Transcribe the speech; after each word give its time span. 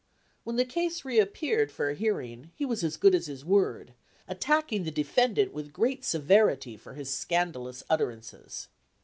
When 0.43 0.55
the 0.55 0.65
case 0.65 1.05
reappeared 1.05 1.71
for 1.71 1.91
a 1.91 1.93
hearing, 1.93 2.49
he 2.55 2.65
was 2.65 2.83
as 2.83 2.97
good 2.97 3.13
as 3.13 3.27
his 3.27 3.45
word, 3.45 3.93
attacking 4.27 4.83
the 4.83 4.89
defendant 4.89 5.53
with 5.53 5.71
great 5.71 6.03
severity 6.03 6.75
for 6.75 6.95
his 6.95 7.11
scanda 7.11 7.59
lous 7.61 7.83
utterances. 7.87 8.67